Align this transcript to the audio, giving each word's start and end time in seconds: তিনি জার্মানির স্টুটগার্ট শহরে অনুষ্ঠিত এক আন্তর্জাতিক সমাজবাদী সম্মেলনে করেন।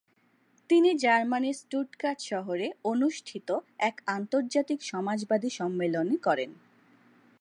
তিনি 0.69 0.89
জার্মানির 0.97 1.53
স্টুটগার্ট 1.53 2.19
শহরে 2.21 2.67
অনুষ্ঠিত 2.83 3.49
এক 3.79 3.95
আন্তর্জাতিক 4.07 4.79
সমাজবাদী 4.83 5.49
সম্মেলনে 5.49 6.15
করেন। 6.17 6.51